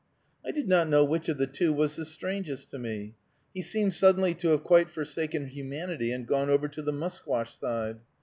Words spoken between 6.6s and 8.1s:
to the musquash side.